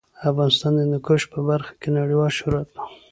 [0.29, 2.93] افغانستان د هندوکش په برخه کې نړیوال شهرت لري.